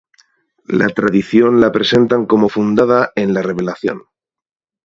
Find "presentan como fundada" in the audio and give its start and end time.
1.71-3.11